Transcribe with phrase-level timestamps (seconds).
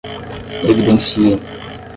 [0.71, 1.39] evidenciem